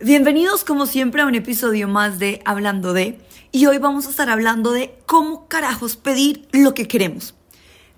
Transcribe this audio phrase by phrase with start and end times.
[0.00, 3.18] Bienvenidos como siempre a un episodio más de Hablando de
[3.50, 7.34] y hoy vamos a estar hablando de cómo carajos pedir lo que queremos.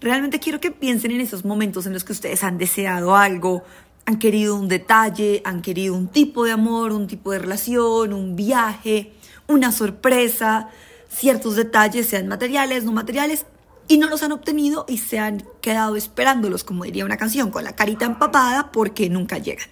[0.01, 3.65] Realmente quiero que piensen en esos momentos en los que ustedes han deseado algo,
[4.07, 8.35] han querido un detalle, han querido un tipo de amor, un tipo de relación, un
[8.35, 9.13] viaje,
[9.47, 10.71] una sorpresa,
[11.11, 13.45] ciertos detalles, sean materiales, no materiales,
[13.89, 17.63] y no los han obtenido y se han quedado esperándolos, como diría una canción, con
[17.63, 19.69] la carita empapada porque nunca llegan.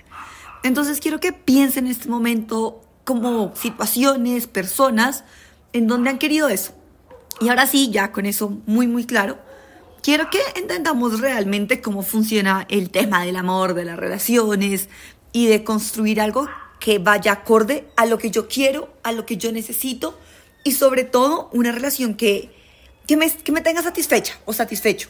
[0.63, 5.25] Entonces quiero que piensen en este momento como situaciones, personas
[5.73, 6.73] en donde han querido eso.
[7.41, 9.39] Y ahora sí, ya con eso muy, muy claro,
[10.03, 14.89] quiero que entendamos realmente cómo funciona el tema del amor, de las relaciones
[15.33, 16.49] y de construir algo
[16.81, 20.19] que vaya acorde a lo que yo quiero, a lo que yo necesito
[20.65, 22.51] y sobre todo una relación que,
[23.07, 25.09] que, me, que me tenga satisfecha o satisfecho.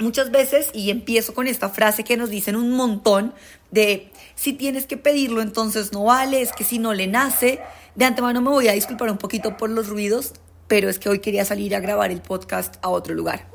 [0.00, 3.34] Muchas veces, y empiezo con esta frase que nos dicen un montón,
[3.70, 7.60] de si tienes que pedirlo entonces no vale, es que si no le nace,
[7.96, 10.34] de antemano me voy a disculpar un poquito por los ruidos,
[10.68, 13.48] pero es que hoy quería salir a grabar el podcast a otro lugar.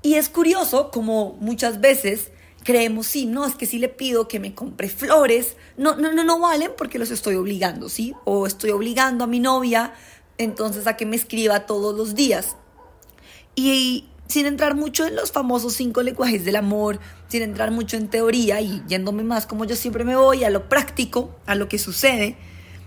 [0.00, 2.32] Y es curioso como muchas veces
[2.64, 6.24] creemos, sí, no, es que si le pido que me compre flores, no, no, no,
[6.24, 8.14] no valen porque los estoy obligando, ¿sí?
[8.24, 9.92] O estoy obligando a mi novia
[10.38, 12.56] entonces a que me escriba todos los días.
[13.54, 18.08] Y sin entrar mucho en los famosos cinco lenguajes del amor, sin entrar mucho en
[18.08, 21.78] teoría y yéndome más como yo siempre me voy a lo práctico, a lo que
[21.78, 22.38] sucede,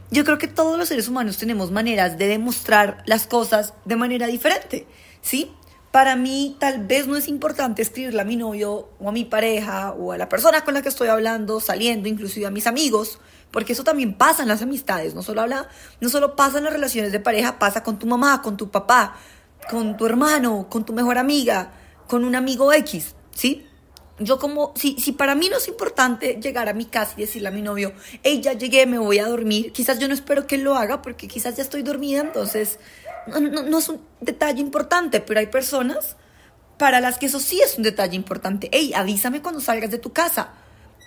[0.09, 4.25] yo creo que todos los seres humanos tenemos maneras de demostrar las cosas de manera
[4.25, 4.87] diferente,
[5.21, 5.51] ¿sí?
[5.91, 9.91] Para mí tal vez no es importante escribirle a mi novio o a mi pareja
[9.91, 13.19] o a la persona con la que estoy hablando, saliendo, inclusive a mis amigos,
[13.51, 15.69] porque eso también pasa en las amistades, no solo habla,
[16.01, 19.15] no solo pasa en las relaciones de pareja, pasa con tu mamá, con tu papá,
[19.69, 21.73] con tu hermano, con tu mejor amiga,
[22.07, 23.65] con un amigo X, ¿sí?
[24.19, 27.49] Yo como, si, si para mí no es importante llegar a mi casa y decirle
[27.49, 27.91] a mi novio,
[28.23, 31.01] hey, ya llegué, me voy a dormir, quizás yo no espero que él lo haga
[31.01, 32.79] porque quizás ya estoy dormida, entonces
[33.27, 36.15] no, no, es un detalle importante, pero hay personas
[36.77, 38.69] para las que eso sí es un detalle importante.
[38.71, 40.53] Hey, avísame cuando salgas de tu casa,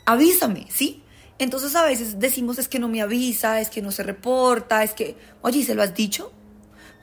[0.05, 1.03] avísame, ¿sí?
[1.39, 4.93] Entonces a veces decimos es que no me avisa, es que no se reporta, es
[4.93, 6.33] que, oye, ¿se lo has dicho?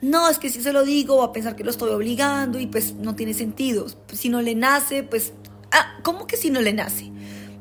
[0.00, 2.66] No, es que si se lo digo va a pensar que lo estoy obligando y
[2.66, 3.86] pues no tiene sentido.
[4.12, 5.32] Si no le nace, pues,
[5.72, 7.10] ah, ¿cómo que si no le nace?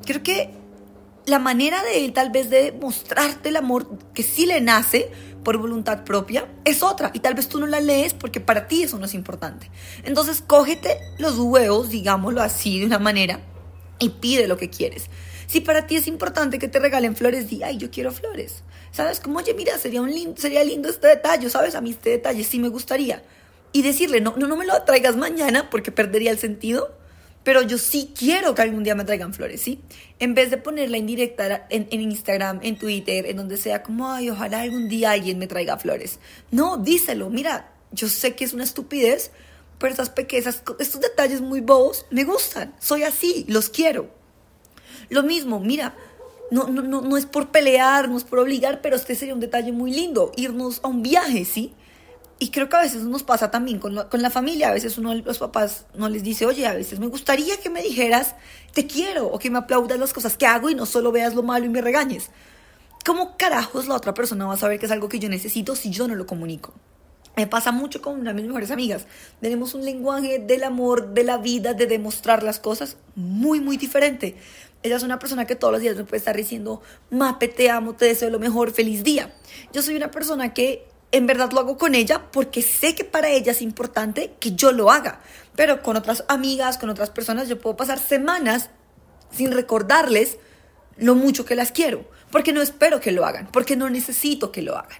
[0.05, 0.51] Creo que
[1.25, 5.09] la manera de él tal vez de mostrarte el amor que sí le nace
[5.43, 8.83] por voluntad propia es otra y tal vez tú no la lees porque para ti
[8.83, 9.71] eso no es importante.
[10.03, 13.39] Entonces cógete los huevos, digámoslo así de una manera,
[13.97, 15.09] y pide lo que quieres.
[15.47, 18.63] Si para ti es importante que te regalen flores, di, ay, yo quiero flores.
[18.91, 19.19] ¿Sabes?
[19.19, 21.75] Como, oye, mira, sería, un lindo, sería lindo este detalle, ¿sabes?
[21.75, 23.23] A mí este detalle sí me gustaría.
[23.71, 26.95] Y decirle, no, no, no me lo traigas mañana porque perdería el sentido,
[27.43, 29.79] pero yo sí quiero que algún día me traigan flores, ¿sí?
[30.17, 34.09] En vez de ponerla en directa en, en Instagram, en Twitter, en donde sea como,
[34.09, 36.19] ay, ojalá algún día alguien me traiga flores.
[36.51, 39.31] No, díselo, mira, yo sé que es una estupidez,
[39.77, 44.09] pero esas pequeñas, estos detalles muy bobos me gustan, soy así, los quiero.
[45.09, 45.95] Lo mismo, mira,
[46.51, 49.39] no, no, no, no es por pelear, no es por obligar, pero este sería un
[49.39, 51.73] detalle muy lindo, irnos a un viaje, ¿sí?
[52.37, 55.15] Y creo que a veces nos pasa también con, con la familia, a veces uno
[55.15, 58.35] los papás no les dice, oye, a veces me gustaría que me dijeras,
[58.73, 61.43] te quiero, o que me aplaudas las cosas que hago y no solo veas lo
[61.43, 62.29] malo y me regañes.
[63.05, 65.91] ¿Cómo carajos la otra persona va a saber que es algo que yo necesito si
[65.91, 66.73] yo no lo comunico?
[67.37, 69.07] Me pasa mucho con una de mis mejores amigas.
[69.41, 74.37] Tenemos un lenguaje del amor, de la vida, de demostrar las cosas muy, muy diferente.
[74.85, 76.79] Ella es una persona que todos los días me puede estar diciendo,
[77.09, 79.33] Mape, te amo, te deseo lo mejor, feliz día.
[79.73, 83.29] Yo soy una persona que en verdad lo hago con ella porque sé que para
[83.29, 85.21] ella es importante que yo lo haga.
[85.55, 88.69] Pero con otras amigas, con otras personas, yo puedo pasar semanas
[89.31, 90.37] sin recordarles
[90.97, 92.05] lo mucho que las quiero.
[92.29, 94.99] Porque no espero que lo hagan, porque no necesito que lo hagan.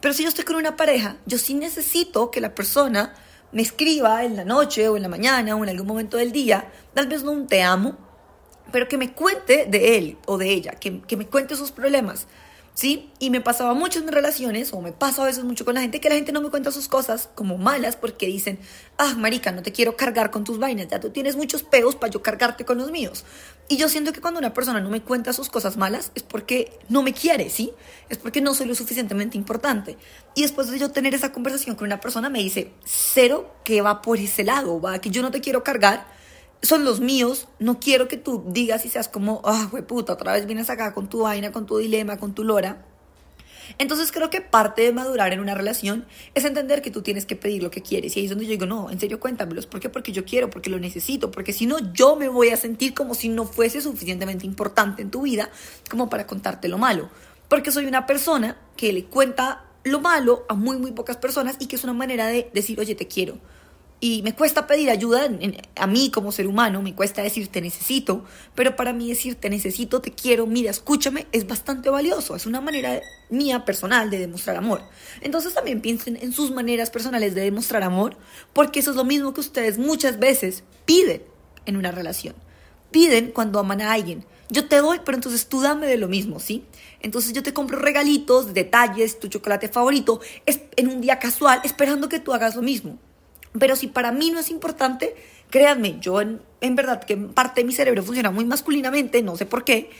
[0.00, 3.14] Pero si yo estoy con una pareja, yo sí necesito que la persona
[3.50, 6.70] me escriba en la noche o en la mañana o en algún momento del día,
[6.94, 8.13] tal vez no un te amo,
[8.74, 12.26] pero que me cuente de él o de ella, que, que me cuente sus problemas,
[12.74, 13.08] ¿sí?
[13.20, 15.80] Y me pasaba mucho en mis relaciones, o me pasa a veces mucho con la
[15.80, 18.58] gente, que la gente no me cuenta sus cosas como malas porque dicen,
[18.98, 22.10] ah, marica, no te quiero cargar con tus vainas, ya tú tienes muchos peos para
[22.12, 23.24] yo cargarte con los míos.
[23.68, 26.76] Y yo siento que cuando una persona no me cuenta sus cosas malas es porque
[26.88, 27.70] no me quiere, ¿sí?
[28.08, 29.96] Es porque no soy lo suficientemente importante.
[30.34, 34.02] Y después de yo tener esa conversación con una persona me dice, cero que va
[34.02, 36.23] por ese lado, va, que yo no te quiero cargar
[36.64, 40.32] son los míos, no quiero que tú digas y seas como, ah, güey puta, otra
[40.32, 42.86] vez vienes acá con tu vaina, con tu dilema, con tu lora.
[43.78, 47.36] Entonces creo que parte de madurar en una relación es entender que tú tienes que
[47.36, 48.16] pedir lo que quieres.
[48.16, 49.66] Y ahí es donde yo digo, no, en serio cuéntamelos.
[49.66, 49.88] ¿Por qué?
[49.88, 53.14] Porque yo quiero, porque lo necesito, porque si no yo me voy a sentir como
[53.14, 55.50] si no fuese suficientemente importante en tu vida
[55.90, 57.08] como para contarte lo malo.
[57.48, 61.66] Porque soy una persona que le cuenta lo malo a muy, muy pocas personas y
[61.66, 63.38] que es una manera de decir, oye, te quiero.
[64.04, 65.30] Y me cuesta pedir ayuda
[65.76, 68.22] a mí como ser humano, me cuesta decir te necesito,
[68.54, 72.60] pero para mí decir te necesito, te quiero, mira, escúchame, es bastante valioso, es una
[72.60, 74.82] manera mía personal de demostrar amor.
[75.22, 78.18] Entonces también piensen en sus maneras personales de demostrar amor,
[78.52, 81.22] porque eso es lo mismo que ustedes muchas veces piden
[81.64, 82.34] en una relación.
[82.90, 84.26] Piden cuando aman a alguien.
[84.50, 86.66] Yo te doy, pero entonces tú dame de lo mismo, ¿sí?
[87.00, 92.20] Entonces yo te compro regalitos, detalles, tu chocolate favorito, en un día casual, esperando que
[92.20, 92.98] tú hagas lo mismo.
[93.58, 95.14] Pero si para mí no es importante,
[95.50, 96.40] créanme, yo en,
[96.74, 99.90] verdad que parte de mi cerebro funciona muy masculinamente, no sé por qué.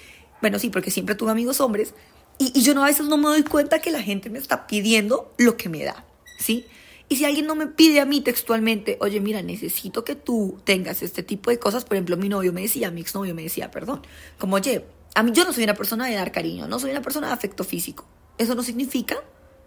[0.41, 1.95] Bueno, sí, porque siempre tuve amigos hombres.
[2.39, 4.67] Y, y yo no, a veces no me doy cuenta que la gente me está
[4.67, 6.05] pidiendo lo que me da,
[6.39, 6.67] ¿sí?
[7.09, 11.03] Y si alguien no me pide a mí textualmente, oye, mira, necesito que tú tengas
[11.03, 14.03] este tipo de cosas, por ejemplo, mi novio me decía, mi exnovio me decía, perdón,
[14.39, 14.85] como, oye,
[15.15, 17.35] a mí yo no soy una persona de dar cariño, no soy una persona de
[17.35, 18.06] afecto físico.
[18.39, 19.23] Eso no significa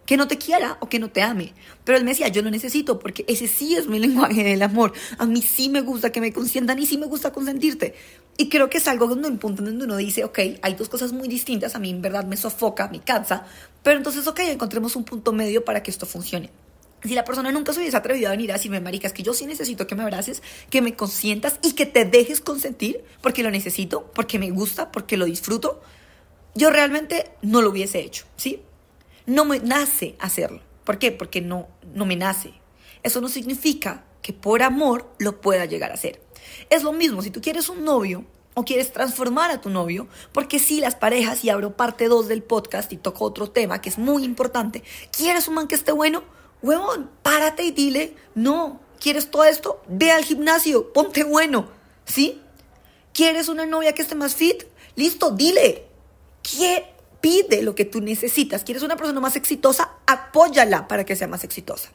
[0.07, 1.53] que no te quiera o que no te ame.
[1.83, 4.93] Pero él me decía, yo lo necesito porque ese sí es mi lenguaje del amor.
[5.19, 7.93] A mí sí me gusta que me consientan y sí me gusta consentirte.
[8.37, 11.11] Y creo que es algo donde un punto donde uno dice, ok, hay dos cosas
[11.11, 13.45] muy distintas, a mí en verdad me sofoca, me cansa,
[13.81, 16.51] pero entonces, ok, encontremos un punto medio para que esto funcione.
[17.03, 19.33] Si la persona nunca se hubiese atrevido a venir a decirme, marica, es que yo
[19.33, 23.49] sí necesito que me abraces, que me consientas y que te dejes consentir, porque lo
[23.49, 25.81] necesito, porque me gusta, porque lo disfruto,
[26.53, 28.61] yo realmente no lo hubiese hecho, ¿sí?
[29.27, 30.61] No me nace hacerlo.
[30.83, 31.11] ¿Por qué?
[31.11, 32.53] Porque no, no me nace.
[33.03, 36.21] Eso no significa que por amor lo pueda llegar a hacer.
[36.69, 38.25] Es lo mismo, si tú quieres un novio
[38.55, 42.41] o quieres transformar a tu novio, porque si las parejas, y abro parte 2 del
[42.41, 44.81] podcast y toco otro tema que es muy importante,
[45.15, 46.23] ¿quieres un man que esté bueno?
[46.63, 49.81] Huevón, párate y dile, no, ¿quieres todo esto?
[49.87, 51.69] Ve al gimnasio, ponte bueno,
[52.05, 52.41] ¿sí?
[53.13, 54.63] ¿Quieres una novia que esté más fit?
[54.95, 55.85] Listo, dile,
[56.41, 56.96] ¿qué
[57.27, 58.63] pide lo que tú necesitas.
[58.63, 59.91] ¿Quieres una persona más exitosa?
[60.05, 61.89] Apóyala para que sea más exitosa.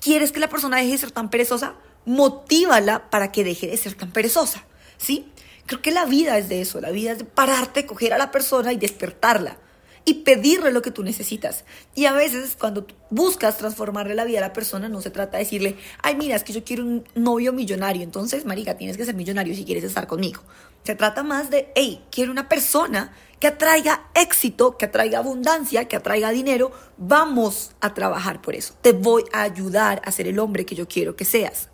[0.00, 1.76] ¿Quieres que la persona deje de ser tan perezosa?
[2.06, 4.64] Motívala para que deje de ser tan perezosa.
[4.98, 5.30] ¿Sí?
[5.66, 6.80] Creo que la vida es de eso.
[6.80, 9.58] La vida es de pararte, coger a la persona y despertarla.
[10.04, 11.64] Y pedirle lo que tú necesitas.
[11.94, 15.44] Y a veces cuando buscas transformarle la vida a la persona, no se trata de
[15.44, 18.02] decirle, ay, mira, es que yo quiero un novio millonario.
[18.02, 20.42] Entonces, marica, tienes que ser millonario si quieres estar conmigo.
[20.84, 25.96] Se trata más de, hey, quiero una persona que atraiga éxito, que atraiga abundancia, que
[25.96, 28.74] atraiga dinero, vamos a trabajar por eso.
[28.80, 31.68] Te voy a ayudar a ser el hombre que yo quiero que seas.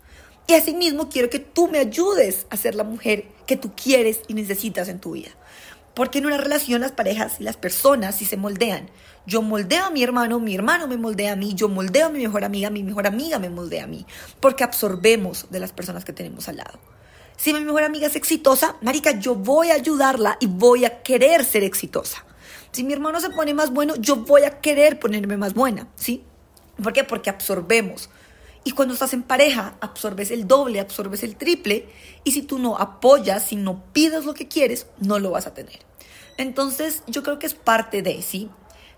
[0.47, 4.33] Y asimismo quiero que tú me ayudes a ser la mujer que tú quieres y
[4.33, 5.29] necesitas en tu vida.
[5.93, 8.89] Porque en una relación las parejas y las personas sí se moldean.
[9.27, 12.19] Yo moldeo a mi hermano, mi hermano me moldea a mí, yo moldeo a mi
[12.19, 14.05] mejor amiga, mi mejor amiga me moldea a mí.
[14.39, 16.79] Porque absorbemos de las personas que tenemos al lado.
[17.39, 21.45] Si mi mejor amiga es exitosa, marica, yo voy a ayudarla y voy a querer
[21.45, 22.25] ser exitosa.
[22.73, 26.21] Si mi hermano se pone más bueno, yo voy a querer ponerme más buena, ¿sí?
[26.83, 27.05] ¿Por qué?
[27.05, 28.09] Porque absorbemos.
[28.65, 31.87] Y cuando estás en pareja, absorbes el doble, absorbes el triple.
[32.25, 35.53] Y si tú no apoyas, si no pides lo que quieres, no lo vas a
[35.53, 35.79] tener.
[36.35, 38.49] Entonces, yo creo que es parte de, ¿sí?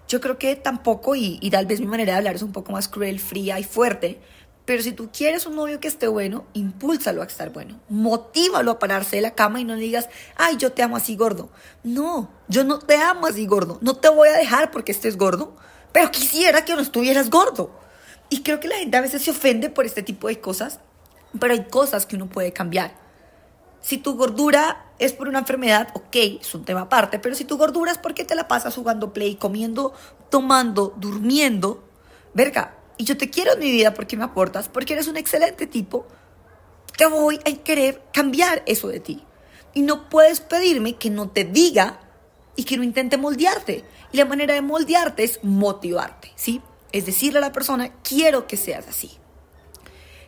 [0.08, 2.72] Yo creo que tampoco, y, y tal vez mi manera de hablar es un poco
[2.72, 4.20] más cruel, fría y fuerte,
[4.72, 7.78] pero si tú quieres un novio que esté bueno, impúlsalo a estar bueno.
[7.90, 10.08] Motívalo a pararse de la cama y no digas,
[10.38, 11.50] ay, yo te amo así gordo.
[11.84, 13.80] No, yo no te amo así gordo.
[13.82, 15.58] No te voy a dejar porque estés gordo,
[15.92, 17.70] pero quisiera que no estuvieras gordo.
[18.30, 20.80] Y creo que la gente a veces se ofende por este tipo de cosas,
[21.38, 22.94] pero hay cosas que uno puede cambiar.
[23.82, 27.58] Si tu gordura es por una enfermedad, ok, es un tema aparte, pero si tu
[27.58, 29.92] gordura es porque te la pasas jugando play, comiendo,
[30.30, 31.84] tomando, durmiendo,
[32.34, 35.66] verga, y yo te quiero en mi vida porque me aportas, porque eres un excelente
[35.66, 36.06] tipo,
[36.96, 39.26] te voy a querer cambiar eso de ti.
[39.74, 42.00] Y no puedes pedirme que no te diga
[42.56, 43.84] y que no intente moldearte.
[44.12, 46.62] Y la manera de moldearte es motivarte, ¿sí?
[46.92, 49.10] Es decirle a la persona, quiero que seas así.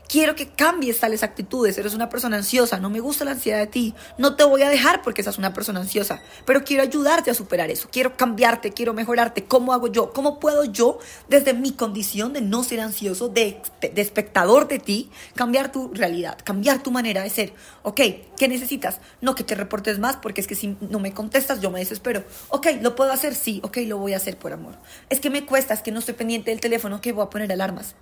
[0.07, 1.77] Quiero que cambies tales actitudes.
[1.77, 2.79] Eres una persona ansiosa.
[2.79, 3.95] No me gusta la ansiedad de ti.
[4.17, 6.21] No te voy a dejar porque seas una persona ansiosa.
[6.45, 7.87] Pero quiero ayudarte a superar eso.
[7.91, 8.73] Quiero cambiarte.
[8.73, 9.45] Quiero mejorarte.
[9.45, 10.13] ¿Cómo hago yo?
[10.13, 15.09] ¿Cómo puedo yo, desde mi condición de no ser ansioso, de, de espectador de ti,
[15.35, 16.37] cambiar tu realidad?
[16.43, 17.53] Cambiar tu manera de ser.
[17.81, 18.01] Ok,
[18.37, 18.99] ¿qué necesitas?
[19.21, 22.23] No que te reportes más porque es que si no me contestas yo me desespero.
[22.49, 23.33] Ok, ¿lo puedo hacer?
[23.33, 23.61] Sí.
[23.63, 24.75] Ok, lo voy a hacer por amor.
[25.09, 27.51] Es que me cuesta, es que no estoy pendiente del teléfono, que voy a poner
[27.51, 27.95] alarmas.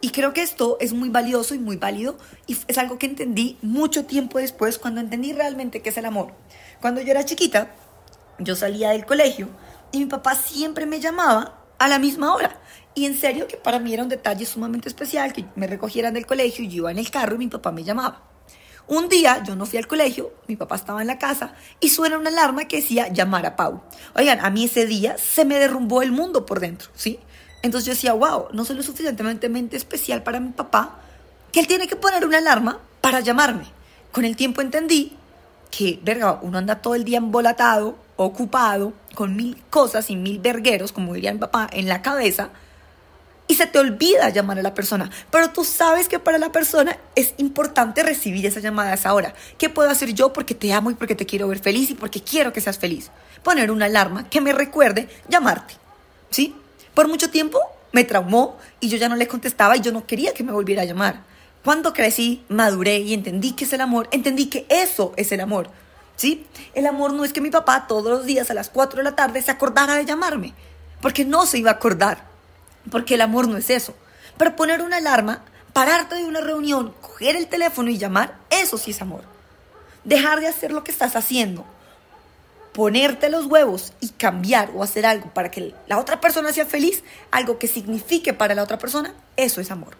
[0.00, 2.16] Y creo que esto es muy valioso y muy válido
[2.46, 6.32] y es algo que entendí mucho tiempo después cuando entendí realmente qué es el amor.
[6.80, 7.74] Cuando yo era chiquita,
[8.38, 9.48] yo salía del colegio
[9.92, 12.58] y mi papá siempre me llamaba a la misma hora.
[12.94, 16.26] Y en serio que para mí era un detalle sumamente especial que me recogieran del
[16.26, 18.22] colegio y yo iba en el carro y mi papá me llamaba.
[18.86, 22.18] Un día yo no fui al colegio, mi papá estaba en la casa y suena
[22.18, 23.82] una alarma que decía llamar a Pau.
[24.16, 27.20] Oigan, a mí ese día se me derrumbó el mundo por dentro, ¿sí?
[27.62, 30.98] Entonces yo decía, wow, no soy lo suficientemente especial para mi papá
[31.52, 33.64] que él tiene que poner una alarma para llamarme.
[34.12, 35.16] Con el tiempo entendí
[35.70, 40.92] que, verga, uno anda todo el día embolatado, ocupado, con mil cosas y mil vergueros,
[40.92, 42.50] como diría mi papá, en la cabeza
[43.50, 45.10] y se te olvida llamar a la persona.
[45.32, 49.34] Pero tú sabes que para la persona es importante recibir esa llamada a esa hora.
[49.58, 52.22] ¿Qué puedo hacer yo porque te amo y porque te quiero ver feliz y porque
[52.22, 53.10] quiero que seas feliz?
[53.42, 55.74] Poner una alarma que me recuerde llamarte.
[56.30, 56.54] ¿Sí?
[57.00, 57.58] Por mucho tiempo
[57.92, 60.82] me traumó y yo ya no le contestaba y yo no quería que me volviera
[60.82, 61.22] a llamar.
[61.64, 65.70] Cuando crecí, maduré y entendí que es el amor, entendí que eso es el amor.
[66.16, 66.46] ¿Sí?
[66.74, 69.16] El amor no es que mi papá todos los días a las 4 de la
[69.16, 70.52] tarde se acordara de llamarme,
[71.00, 72.28] porque no se iba a acordar
[72.90, 73.94] porque el amor no es eso.
[74.36, 75.42] Pero poner una alarma,
[75.72, 79.22] pararte de una reunión, coger el teléfono y llamar, eso sí es amor.
[80.04, 81.64] Dejar de hacer lo que estás haciendo,
[82.72, 87.02] ponerte los huevos y cambiar o hacer algo para que la otra persona sea feliz,
[87.30, 89.96] algo que signifique para la otra persona, eso es amor.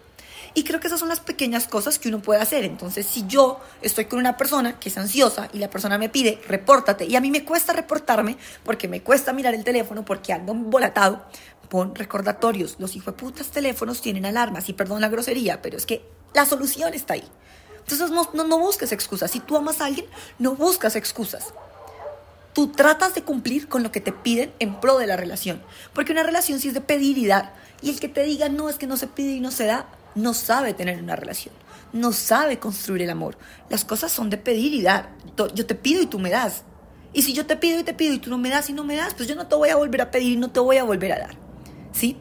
[0.52, 2.64] Y creo que esas son las pequeñas cosas que uno puede hacer.
[2.64, 6.40] Entonces, si yo estoy con una persona que es ansiosa y la persona me pide,
[6.48, 10.52] repórtate, y a mí me cuesta reportarme porque me cuesta mirar el teléfono porque ando
[10.52, 11.24] embolatado,
[11.68, 12.76] pon recordatorios.
[12.80, 16.02] Los putas teléfonos tienen alarmas, y perdón la grosería, pero es que
[16.34, 17.28] la solución está ahí.
[17.78, 19.30] Entonces, no, no, no busques excusas.
[19.30, 20.06] Si tú amas a alguien,
[20.38, 21.54] no buscas excusas.
[22.52, 25.62] Tú tratas de cumplir con lo que te piden en pro de la relación.
[25.94, 27.54] Porque una relación sí es de pedir y dar.
[27.80, 29.88] Y el que te diga, no, es que no se pide y no se da,
[30.14, 31.54] no sabe tener una relación,
[31.92, 33.38] no sabe construir el amor.
[33.68, 35.10] Las cosas son de pedir y dar.
[35.54, 36.64] Yo te pido y tú me das.
[37.12, 38.84] Y si yo te pido y te pido y tú no me das y no
[38.84, 40.76] me das, pues yo no te voy a volver a pedir y no te voy
[40.76, 41.36] a volver a dar.
[41.92, 42.16] ¿Sí?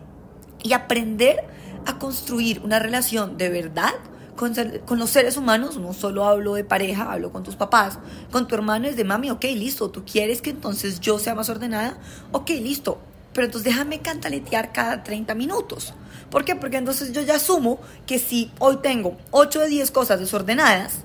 [0.63, 1.43] Y aprender
[1.86, 3.93] a construir una relación de verdad
[4.39, 4.53] con,
[4.86, 8.00] con, los seres humanos, no solo hablo de pareja, hablo con tus papás,
[8.31, 11.50] con tu hermano es de mami, ok, listo, tú quieres que entonces yo sea más
[11.50, 11.98] ordenada,
[12.31, 13.00] ok, listo,
[13.34, 15.93] pero entonces déjame cantaletear cada 30 minutos.
[16.31, 16.55] ¿Por qué?
[16.55, 21.00] Porque entonces yo ya asumo que si hoy tengo 8 de 10 cosas desordenadas,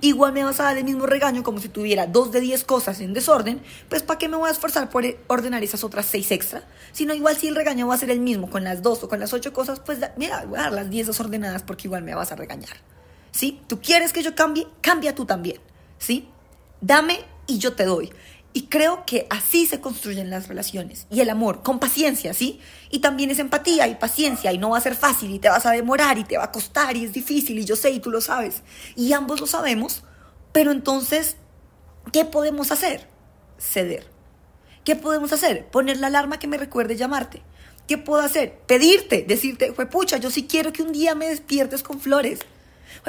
[0.00, 3.00] igual me vas a dar el mismo regaño como si tuviera 2 de 10 cosas
[3.00, 6.62] en desorden, pues ¿para qué me voy a esforzar por ordenar esas otras 6 extra?
[6.92, 9.20] Sino igual si el regaño va a ser el mismo con las 2 o con
[9.20, 12.32] las 8 cosas, pues mira, voy a dar las 10 desordenadas porque igual me vas
[12.32, 12.76] a regañar.
[13.30, 13.60] ¿Sí?
[13.66, 14.66] ¿Tú quieres que yo cambie?
[14.80, 15.60] Cambia tú también.
[15.98, 16.28] ¿Sí?
[16.80, 18.12] Dame y yo te doy.
[18.52, 22.60] Y creo que así se construyen las relaciones y el amor, con paciencia, ¿sí?
[22.90, 25.66] Y también es empatía y paciencia y no va a ser fácil y te vas
[25.66, 28.10] a demorar y te va a costar y es difícil y yo sé y tú
[28.10, 28.62] lo sabes.
[28.96, 30.02] Y ambos lo sabemos,
[30.52, 31.36] pero entonces,
[32.12, 33.06] ¿qué podemos hacer?
[33.58, 34.10] Ceder.
[34.84, 35.66] ¿Qué podemos hacer?
[35.66, 37.42] Poner la alarma que me recuerde llamarte.
[37.86, 38.58] ¿Qué puedo hacer?
[38.66, 42.40] Pedirte, decirte, pucha, yo sí quiero que un día me despiertes con flores.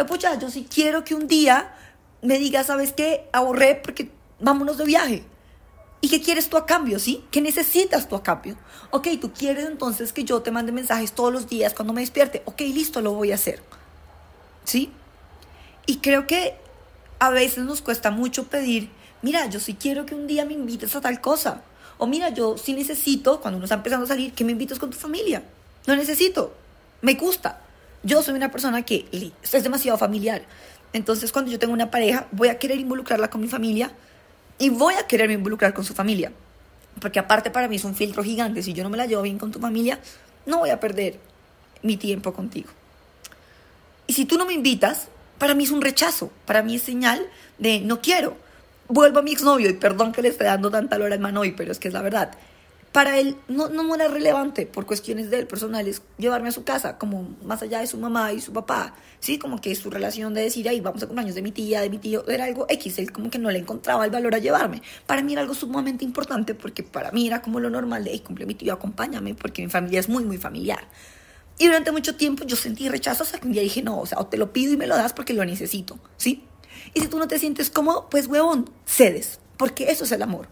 [0.08, 1.74] pucha, yo sí quiero que un día
[2.22, 3.30] me digas, ¿sabes qué?
[3.32, 5.24] Ahorré porque vámonos de viaje.
[6.02, 7.26] ¿Y qué quieres tú a cambio, sí?
[7.30, 8.56] ¿Qué necesitas tú a cambio?
[8.92, 12.42] Ok, tú quieres entonces que yo te mande mensajes todos los días cuando me despierte.
[12.46, 13.62] Ok, listo, lo voy a hacer.
[14.64, 14.92] ¿Sí?
[15.86, 16.56] Y creo que
[17.20, 18.90] a veces nos cuesta mucho pedir,
[19.22, 21.64] mira, yo sí quiero que un día me invites a tal cosa.
[21.98, 24.90] O mira, yo sí necesito, cuando uno está empezando a salir, que me invites con
[24.92, 25.44] tu familia.
[25.86, 26.54] No necesito.
[27.02, 27.60] Me gusta.
[28.04, 30.44] Yo soy una persona que es demasiado familiar.
[30.94, 33.92] Entonces, cuando yo tengo una pareja, voy a querer involucrarla con mi familia
[34.60, 36.32] y voy a quererme involucrar con su familia.
[37.02, 38.62] Porque aparte para mí es un filtro gigante.
[38.62, 40.00] Si yo no me la llevo bien con tu familia,
[40.46, 41.18] no voy a perder
[41.82, 42.70] mi tiempo contigo.
[44.06, 46.32] Y si tú no me invitas, para mí es un rechazo.
[46.46, 47.26] Para mí es señal
[47.58, 48.38] de no quiero.
[48.90, 51.54] Vuelvo a mi exnovio y perdón que le esté dando tanta lora al man hoy,
[51.54, 52.32] pero es que es la verdad
[52.92, 56.98] para él no, no era relevante por cuestiones de él personales llevarme a su casa,
[56.98, 60.42] como más allá de su mamá y su papá, sí, como que su relación de
[60.42, 63.12] decir, ahí vamos a cumpleaños de mi tía, de mi tío, era algo X, él
[63.12, 64.82] como que no le encontraba el valor a llevarme.
[65.06, 68.24] Para mí era algo sumamente importante porque para mí era como lo normal de, hey,
[68.26, 70.88] cumple mi tío, acompáñame, porque mi familia es muy, muy familiar.
[71.60, 74.18] Y durante mucho tiempo yo sentí rechazo hasta que un día dije, no, o sea,
[74.20, 76.44] o te lo pido y me lo das porque lo necesito, ¿sí?
[76.94, 80.48] Y si tú no te sientes cómodo, pues huevón, cedes, porque eso es el amor.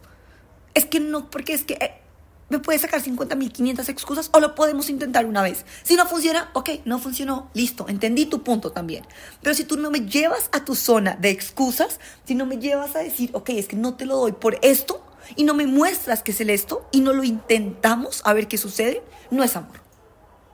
[0.74, 2.02] Es que no, porque es que eh,
[2.50, 5.66] me puedes sacar 50.500 excusas o lo podemos intentar una vez.
[5.84, 9.06] Si no funciona, ok, no funcionó, listo, entendí tu punto también.
[9.42, 12.96] Pero si tú no me llevas a tu zona de excusas, si no me llevas
[12.96, 15.04] a decir, ok, es que no te lo doy por esto
[15.36, 18.58] y no me muestras que es el esto y no lo intentamos a ver qué
[18.58, 19.82] sucede, no es amor.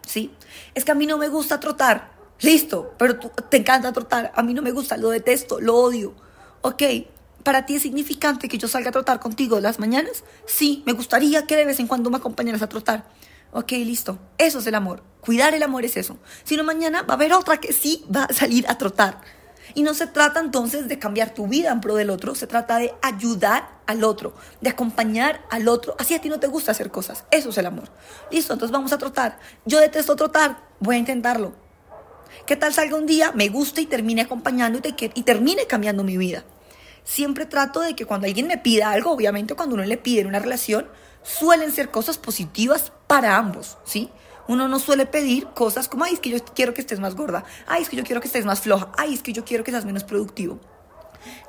[0.06, 0.32] ¿Sí?
[0.74, 4.44] Es que a mí no me gusta trotar, listo, pero tú, te encanta trotar, a
[4.44, 6.14] mí no me gusta, lo detesto, lo odio.
[6.62, 6.82] Ok,
[7.44, 10.24] ¿Para ti es significante que yo salga a trotar contigo las mañanas?
[10.46, 13.06] Sí, me gustaría que de vez en cuando me acompañaras a trotar.
[13.52, 14.18] Ok, listo.
[14.38, 15.04] Eso es el amor.
[15.20, 16.18] Cuidar el amor es eso.
[16.44, 19.22] Si no, mañana va a haber otra que sí va a salir a trotar.
[19.76, 22.78] Y no se trata entonces de cambiar tu vida en pro del otro, se trata
[22.78, 25.96] de ayudar al otro, de acompañar al otro.
[26.00, 27.26] Así a ti no te gusta hacer cosas.
[27.32, 27.90] Eso es el amor.
[28.32, 29.40] Listo, entonces vamos a trotar.
[29.66, 31.54] Yo detesto trotar, voy a intentarlo.
[32.46, 36.18] ¿Qué tal salga un día, me guste y termine acompañando y, y termine cambiando mi
[36.18, 36.44] vida?
[37.04, 40.28] Siempre trato de que cuando alguien me pida algo, obviamente cuando uno le pide en
[40.28, 40.88] una relación,
[41.22, 44.10] suelen ser cosas positivas para ambos, ¿sí?
[44.48, 47.46] Uno no suele pedir cosas como, ay, es que yo quiero que estés más gorda,
[47.68, 49.72] ay, es que yo quiero que estés más floja, ay, es que yo quiero que
[49.72, 50.60] seas menos productivo.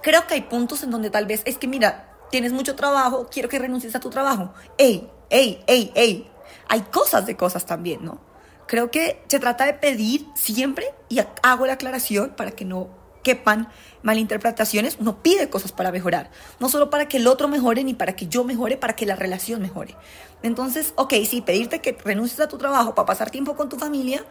[0.02, 3.48] Creo que hay puntos en donde tal vez es que, mira, tienes mucho trabajo, quiero
[3.48, 4.52] que renuncies a tu trabajo.
[4.78, 6.30] Ey, ey, ey, ey.
[6.68, 8.20] Hay cosas de cosas también, ¿no?
[8.66, 13.68] Creo que se trata de pedir siempre, y hago la aclaración para que no quepan
[14.02, 18.14] malinterpretaciones, uno pide cosas para mejorar, no solo para que el otro mejore ni para
[18.14, 19.96] que yo mejore, para que la relación mejore.
[20.44, 24.24] Entonces, ok, sí, pedirte que renuncies a tu trabajo para pasar tiempo con tu familia,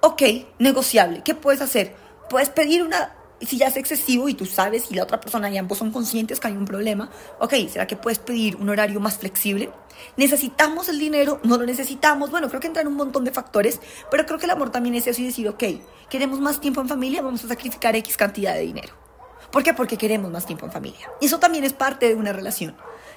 [0.00, 0.22] ok,
[0.58, 1.22] negociable.
[1.24, 1.94] ¿Qué puedes hacer?
[2.28, 3.14] Puedes pedir una
[3.46, 6.40] si ya es excesivo y tú sabes y la otra persona y ambos son conscientes
[6.40, 9.70] que hay un problema, ok, ¿será que puedes pedir un horario más flexible?
[10.16, 11.40] ¿Necesitamos el dinero?
[11.42, 12.30] ¿No lo necesitamos?
[12.30, 13.80] Bueno, creo que entran un montón de factores,
[14.10, 15.64] pero creo que el amor también es eso y decir, ok,
[16.08, 18.94] queremos más tiempo en familia, vamos a sacrificar X cantidad de dinero.
[19.50, 19.74] ¿Por qué?
[19.74, 21.10] Porque queremos más tiempo en familia.
[21.20, 22.74] Y eso también es parte de una relación.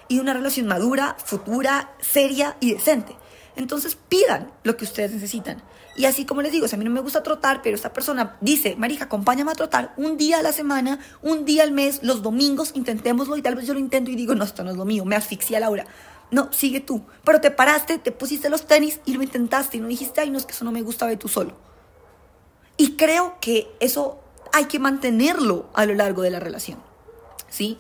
[0.10, 3.16] Y una relación madura, futura, seria y decente.
[3.56, 5.62] Entonces pidan lo que ustedes necesitan.
[5.96, 8.76] Y así como les digo, a mí no me gusta trotar, pero esta persona dice,
[8.76, 12.72] Marija, acompáñame a trotar un día a la semana, un día al mes, los domingos,
[12.74, 15.06] intentémoslo y tal vez yo lo intento y digo, no, esto no es lo mío,
[15.06, 15.86] me asfixia Laura.
[16.32, 17.06] No, sigue tú.
[17.24, 20.38] Pero te paraste, te pusiste los tenis y lo intentaste y no dijiste, ay, no,
[20.38, 21.54] es que eso no me gusta, de tú solo.
[22.78, 24.20] Y creo que eso
[24.52, 26.80] hay que mantenerlo a lo largo de la relación.
[27.48, 27.78] ¿Sí?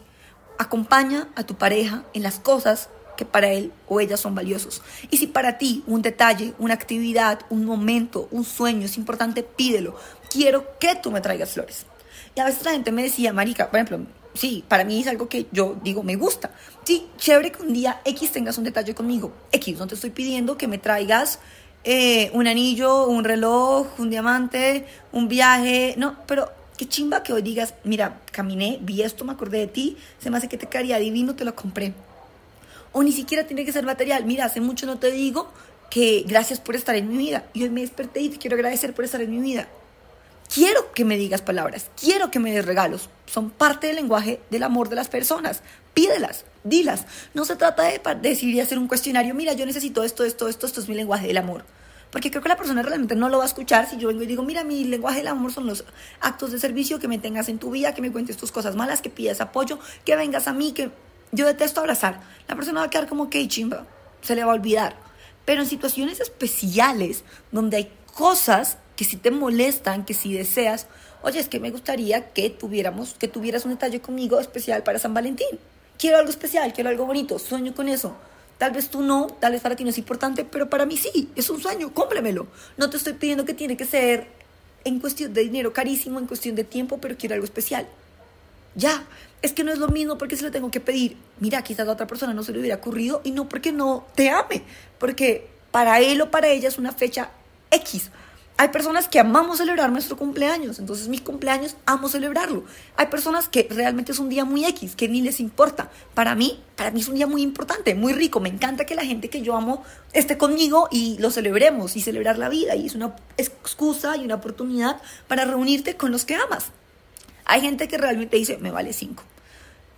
[0.57, 4.81] Acompaña a tu pareja en las cosas que para él o ella son valiosos.
[5.09, 9.95] Y si para ti un detalle, una actividad, un momento, un sueño es importante, pídelo.
[10.29, 11.85] Quiero que tú me traigas flores.
[12.35, 15.29] Y a veces la gente me decía, Marica, por ejemplo, sí, para mí es algo
[15.29, 16.51] que yo digo me gusta.
[16.83, 19.33] Sí, chévere que un día X tengas un detalle conmigo.
[19.51, 21.39] X, no te estoy pidiendo que me traigas
[21.83, 25.95] eh, un anillo, un reloj, un diamante, un viaje.
[25.97, 29.97] No, pero qué chimba que hoy digas, mira, caminé, vi esto, me acordé de ti,
[30.19, 31.93] se me hace que te quedaría divino, te lo compré.
[32.97, 34.23] O ni siquiera tiene que ser material.
[34.23, 35.51] Mira, hace mucho no te digo
[35.89, 37.43] que gracias por estar en mi vida.
[37.51, 39.67] Y hoy me desperté y te quiero agradecer por estar en mi vida.
[40.47, 43.09] Quiero que me digas palabras, quiero que me des regalos.
[43.25, 45.61] Son parte del lenguaje del amor de las personas.
[45.93, 47.05] Pídelas, dilas.
[47.33, 50.65] No se trata de decir y hacer un cuestionario, mira, yo necesito esto, esto, esto,
[50.65, 51.65] esto es mi lenguaje del amor.
[52.11, 54.25] Porque creo que la persona realmente no lo va a escuchar si yo vengo y
[54.25, 55.83] digo, mira, mi lenguaje del amor son los
[56.21, 59.01] actos de servicio, que me tengas en tu vida, que me cuentes tus cosas malas,
[59.01, 60.91] que pidas apoyo, que vengas a mí, que
[61.31, 62.21] yo detesto abrazar.
[62.47, 63.85] La persona va a quedar como que chimba,
[64.21, 64.95] se le va a olvidar.
[65.45, 70.87] Pero en situaciones especiales, donde hay cosas que si te molestan, que si deseas,
[71.21, 75.13] oye, es que me gustaría que tuviéramos, que tuvieras un detalle conmigo especial para San
[75.13, 75.59] Valentín.
[75.97, 78.15] Quiero algo especial, quiero algo bonito, sueño con eso.
[78.57, 81.29] Tal vez tú no, tal vez para ti no es importante, pero para mí sí,
[81.35, 82.47] es un sueño, cómplemelo.
[82.77, 84.27] No te estoy pidiendo que tiene que ser
[84.85, 87.87] en cuestión de dinero carísimo, en cuestión de tiempo, pero quiero algo especial.
[88.75, 89.03] Ya,
[89.41, 91.17] es que no es lo mismo porque se lo tengo que pedir.
[91.39, 94.29] Mira, quizás a otra persona no se le hubiera ocurrido y no porque no te
[94.29, 94.63] ame,
[94.99, 97.29] porque para él o para ella es una fecha
[97.71, 98.11] X.
[98.57, 102.63] Hay personas que amamos celebrar nuestro cumpleaños, entonces mi cumpleaños amo celebrarlo.
[102.95, 105.91] Hay personas que realmente es un día muy X, que ni les importa.
[106.13, 108.39] Para mí, para mí es un día muy importante, muy rico.
[108.39, 109.83] Me encanta que la gente que yo amo
[110.13, 112.77] esté conmigo y lo celebremos y celebrar la vida.
[112.77, 116.71] Y es una excusa y una oportunidad para reunirte con los que amas.
[117.45, 119.23] Hay gente que realmente dice, me vale cinco.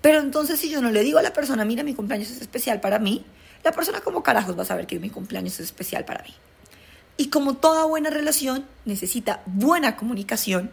[0.01, 2.79] Pero entonces si yo no le digo a la persona, mira, mi cumpleaños es especial
[2.79, 3.25] para mí,
[3.63, 6.33] la persona como carajos va a saber que mi cumpleaños es especial para mí.
[7.17, 10.69] Y como toda buena relación, necesita buena comunicación.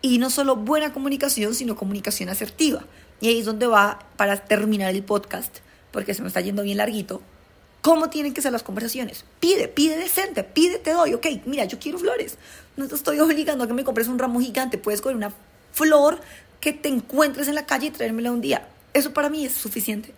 [0.00, 2.84] Y no solo buena comunicación, sino comunicación asertiva.
[3.20, 5.58] Y ahí es donde va, para terminar el podcast,
[5.90, 7.20] porque se me está yendo bien larguito,
[7.82, 9.24] cómo tienen que ser las conversaciones.
[9.38, 12.38] Pide, pide decente, pide, te doy, ok, mira, yo quiero flores.
[12.76, 15.32] No te estoy obligando a que me compres un ramo gigante, puedes coger una
[15.76, 16.20] flor
[16.58, 18.66] que te encuentres en la calle y traérmela un día.
[18.94, 20.14] Eso para mí es suficiente.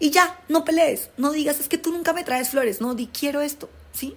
[0.00, 3.06] Y ya, no pelees, no digas, es que tú nunca me traes flores, no, di
[3.06, 4.16] quiero esto, ¿sí?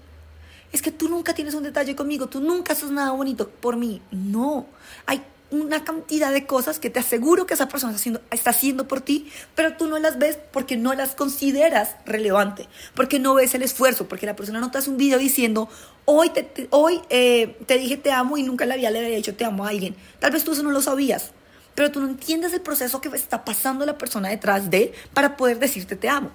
[0.71, 4.01] Es que tú nunca tienes un detalle conmigo, tú nunca haces nada bonito por mí.
[4.11, 4.65] No,
[5.05, 7.95] hay una cantidad de cosas que te aseguro que esa persona
[8.31, 13.19] está haciendo, por ti, pero tú no las ves porque no las consideras relevante, porque
[13.19, 15.69] no ves el esfuerzo, porque la persona no te hace un video diciendo,
[16.05, 19.15] hoy te, hoy, eh, te dije te amo y nunca en la vida le había
[19.15, 19.95] dicho te amo a alguien.
[20.19, 21.31] Tal vez tú eso no lo sabías,
[21.75, 25.59] pero tú no entiendes el proceso que está pasando la persona detrás de para poder
[25.59, 26.31] decirte te amo.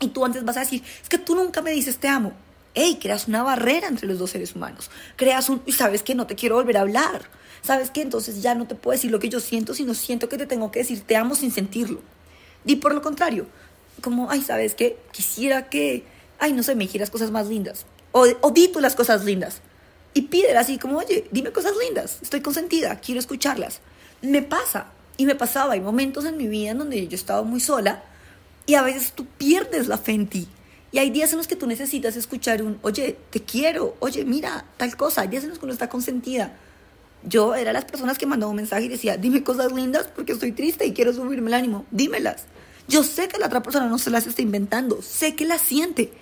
[0.00, 2.32] Y tú antes vas a decir, es que tú nunca me dices te amo.
[2.74, 4.90] hey, creas una barrera entre los dos seres humanos.
[5.16, 7.22] Creas un, y sabes que no te quiero volver a hablar.
[7.62, 10.38] Sabes que entonces ya no te puedo decir lo que yo siento, sino siento que
[10.38, 12.00] te tengo que decir te amo sin sentirlo.
[12.64, 13.46] Y por lo contrario,
[14.02, 14.98] como, ay, ¿sabes qué?
[15.12, 16.04] Quisiera que,
[16.38, 17.86] ay, no sé, me dijeras cosas más lindas.
[18.12, 19.60] O, o di tú las cosas lindas.
[20.14, 23.80] Y pídela así como, oye, dime cosas lindas, estoy consentida, quiero escucharlas.
[24.22, 27.60] Me pasa, y me pasaba, hay momentos en mi vida en donde yo estaba muy
[27.60, 28.02] sola
[28.66, 30.48] y a veces tú pierdes la fe en ti.
[30.92, 34.64] Y hay días en los que tú necesitas escuchar un, oye, te quiero, oye, mira,
[34.76, 35.22] tal cosa.
[35.22, 36.56] Hay días en los que uno está consentida.
[37.22, 40.52] Yo era las personas que mandaba un mensaje y decía, dime cosas lindas porque estoy
[40.52, 41.84] triste y quiero subirme el ánimo.
[41.90, 42.44] Dímelas.
[42.86, 46.12] Yo sé que la otra persona no se las está inventando, sé que las siente.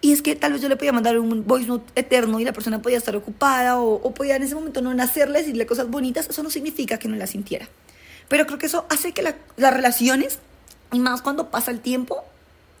[0.00, 2.52] Y es que tal vez yo le podía mandar un voice note eterno y la
[2.52, 6.28] persona podía estar ocupada o, o podía en ese momento no nacerle, decirle cosas bonitas.
[6.28, 7.68] Eso no significa que no las sintiera.
[8.28, 10.38] Pero creo que eso hace que las relaciones,
[10.92, 12.24] y más cuando pasa el tiempo,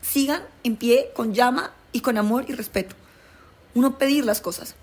[0.02, 2.94] sigan en pie con llama y con amor y respeto.
[3.74, 4.74] Uno pedir las cosas.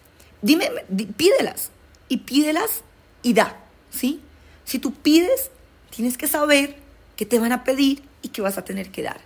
[0.41, 0.69] Dime,
[1.15, 1.69] pídelas.
[2.08, 2.84] Y pídelas
[3.24, 3.58] y da.
[3.89, 4.22] ¿Sí?
[4.63, 5.52] Si tú pides,
[5.89, 6.78] tienes que saber
[7.15, 9.22] que te van a pedir y que vas a tener que dar.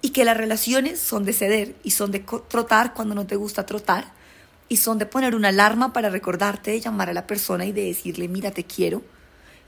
[0.00, 3.66] Y que las relaciones son de ceder y son de trotar cuando no te gusta
[3.66, 4.12] trotar.
[4.68, 7.84] Y son de poner una alarma para recordarte de llamar a la persona y de
[7.84, 9.02] decirle, mira, te quiero.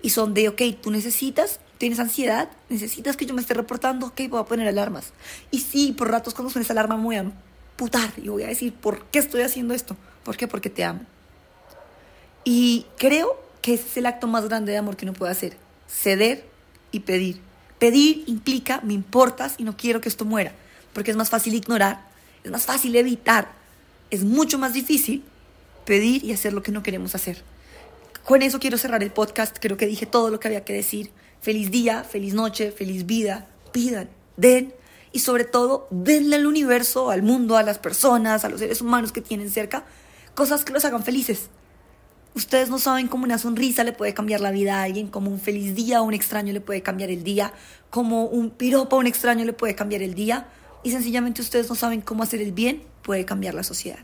[0.02, 4.20] Y son de, ok, tú necesitas, tienes ansiedad, necesitas que yo me esté reportando, ok,
[4.28, 5.12] voy a poner alarmas.
[5.50, 7.32] Y sí, por ratos cuando suene esa alarma me voy a
[7.76, 9.96] putar y voy a decir, ¿por qué estoy haciendo esto?
[10.22, 10.46] ¿Por qué?
[10.46, 11.00] Porque te amo.
[12.44, 15.56] Y creo que ese es el acto más grande de amor que uno puede hacer,
[15.88, 16.44] ceder
[16.92, 17.40] y pedir.
[17.78, 20.52] Pedir implica, me importas y no quiero que esto muera,
[20.92, 22.06] porque es más fácil ignorar,
[22.44, 23.52] es más fácil evitar,
[24.10, 25.24] es mucho más difícil
[25.84, 27.42] pedir y hacer lo que no queremos hacer.
[28.24, 31.10] Con eso quiero cerrar el podcast, creo que dije todo lo que había que decir.
[31.40, 34.74] Feliz día, feliz noche, feliz vida, pidan, den
[35.12, 39.10] y sobre todo denle al universo, al mundo, a las personas, a los seres humanos
[39.10, 39.84] que tienen cerca,
[40.34, 41.48] cosas que los hagan felices.
[42.34, 45.40] Ustedes no saben cómo una sonrisa le puede cambiar la vida a alguien, como un
[45.40, 47.52] feliz día a un extraño le puede cambiar el día,
[47.90, 50.46] como un piropo a un extraño le puede cambiar el día,
[50.84, 53.98] y sencillamente ustedes no saben cómo hacer el bien puede cambiar la sociedad.